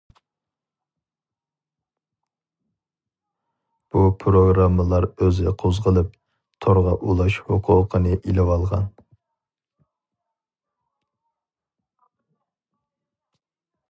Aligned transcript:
بۇ 3.97 4.01
پىروگراممىلار 4.23 5.07
ئۆزى 5.11 5.53
قوزغىلىپ، 5.63 6.15
تورغا 6.67 6.95
ئۇلاش 7.11 7.37
ھوقۇقىنى 7.51 8.17
ئېلىۋالغان. 8.21 8.89